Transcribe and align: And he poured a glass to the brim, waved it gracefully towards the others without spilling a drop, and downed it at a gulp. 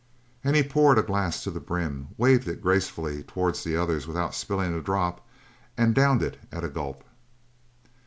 And 0.43 0.55
he 0.55 0.63
poured 0.63 0.97
a 0.97 1.03
glass 1.03 1.43
to 1.43 1.51
the 1.51 1.59
brim, 1.59 2.07
waved 2.17 2.47
it 2.47 2.59
gracefully 2.63 3.21
towards 3.21 3.63
the 3.63 3.77
others 3.77 4.07
without 4.07 4.33
spilling 4.33 4.73
a 4.73 4.81
drop, 4.81 5.23
and 5.77 5.93
downed 5.93 6.23
it 6.23 6.39
at 6.51 6.63
a 6.63 6.69
gulp. 6.69 7.03